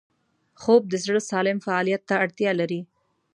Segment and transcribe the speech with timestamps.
[0.61, 2.81] خوب د زړه سالم فعالیت ته اړتیا لري